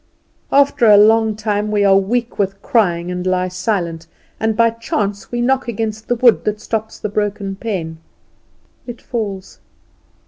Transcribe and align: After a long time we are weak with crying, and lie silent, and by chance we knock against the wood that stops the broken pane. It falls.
After 0.51 0.87
a 0.87 0.97
long 0.97 1.35
time 1.35 1.69
we 1.69 1.85
are 1.85 1.95
weak 1.95 2.39
with 2.39 2.59
crying, 2.63 3.11
and 3.11 3.27
lie 3.27 3.49
silent, 3.49 4.07
and 4.39 4.57
by 4.57 4.71
chance 4.71 5.31
we 5.31 5.41
knock 5.41 5.67
against 5.67 6.07
the 6.07 6.15
wood 6.15 6.43
that 6.45 6.59
stops 6.59 6.97
the 6.97 7.07
broken 7.07 7.55
pane. 7.55 7.99
It 8.87 8.99
falls. 8.99 9.59